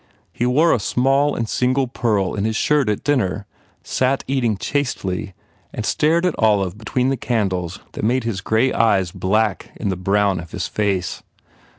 He 0.33 0.47
wore 0.47 0.73
a 0.73 0.79
small 0.79 1.35
and 1.35 1.47
single 1.47 1.85
pearl 1.87 2.33
in 2.33 2.43
his 2.43 2.55
shirt 2.55 2.89
at 2.89 3.03
dinner, 3.03 3.45
sat 3.83 4.23
eating 4.27 4.57
chastely 4.57 5.35
and 5.71 5.85
stared 5.85 6.25
at 6.25 6.33
Olive 6.39 6.75
between 6.75 7.09
the 7.09 7.17
candles 7.17 7.77
that 7.91 8.03
made 8.03 8.23
his 8.23 8.41
grey 8.41 8.73
eyes 8.73 9.11
black 9.11 9.69
in 9.75 9.89
the 9.89 9.95
brown 9.95 10.39
of 10.39 10.53
his 10.53 10.67
face. 10.67 11.21